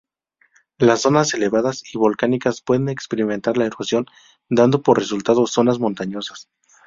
[0.79, 4.07] Las zonas elevadas y volcánicas pueden experimentar la erosión,
[4.49, 6.49] dando por resultado zonas montañosas.